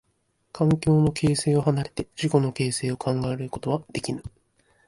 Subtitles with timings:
[0.51, 4.23] 環境の形成を離れて自己の形成を考えることはできぬ。